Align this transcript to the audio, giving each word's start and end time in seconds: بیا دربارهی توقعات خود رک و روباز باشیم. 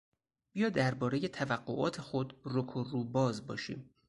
بیا 0.53 0.69
دربارهی 0.69 1.27
توقعات 1.27 2.01
خود 2.01 2.41
رک 2.45 2.75
و 2.75 2.83
روباز 2.83 3.47
باشیم. 3.47 3.89